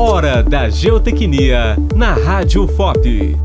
[0.00, 3.36] Hora da Geotecnia na Rádio FOP.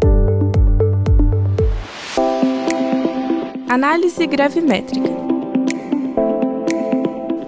[3.67, 5.09] Análise gravimétrica.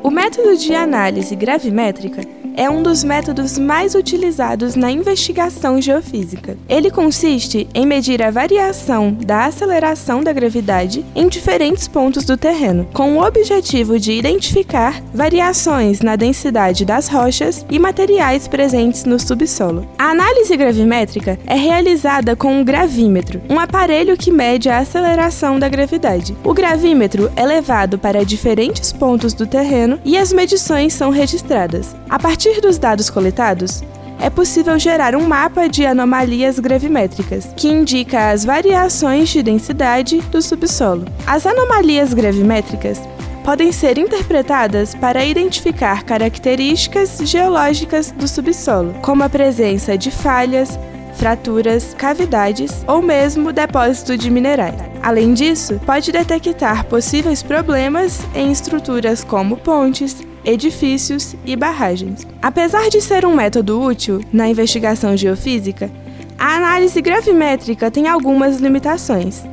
[0.01, 2.23] O método de análise gravimétrica
[2.55, 6.57] é um dos métodos mais utilizados na investigação geofísica.
[6.67, 12.87] Ele consiste em medir a variação da aceleração da gravidade em diferentes pontos do terreno,
[12.93, 19.87] com o objetivo de identificar variações na densidade das rochas e materiais presentes no subsolo.
[19.97, 25.67] A análise gravimétrica é realizada com um gravímetro, um aparelho que mede a aceleração da
[25.67, 26.35] gravidade.
[26.43, 31.95] O gravímetro é levado para diferentes pontos do terreno e as medições são registradas.
[32.09, 33.83] A partir partir dos dados coletados,
[34.19, 40.39] é possível gerar um mapa de anomalias gravimétricas, que indica as variações de densidade do
[40.43, 41.05] subsolo.
[41.25, 43.01] As anomalias gravimétricas
[43.43, 50.77] podem ser interpretadas para identificar características geológicas do subsolo, como a presença de falhas,
[51.15, 54.75] fraturas, cavidades ou mesmo depósito de minerais.
[55.01, 60.15] Além disso, pode detectar possíveis problemas em estruturas como pontes,
[60.45, 62.25] edifícios e barragens.
[62.41, 65.91] Apesar de ser um método útil na investigação geofísica,
[66.37, 69.43] a análise gravimétrica tem algumas limitações,